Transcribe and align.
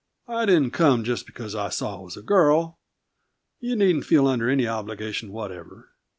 "I 0.27 0.47
didn't 0.47 0.71
come 0.71 1.03
just 1.03 1.27
because 1.27 1.53
I 1.53 1.69
saw 1.69 1.99
it 2.01 2.05
was 2.05 2.17
a 2.17 2.23
girl. 2.23 2.79
You 3.59 3.75
needn't 3.75 4.05
feel 4.05 4.25
under 4.25 4.49
any 4.49 4.67
obligation 4.67 5.31
whatever. 5.31 5.91